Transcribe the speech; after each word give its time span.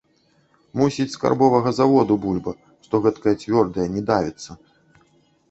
Мусіць, 0.79 1.11
скарбовага 1.15 1.73
заводу 1.81 2.17
бульба, 2.23 2.51
што 2.89 3.03
гэткая 3.05 3.35
цвёрдая, 3.43 3.87
не 3.99 4.05
давіцца. 4.11 4.51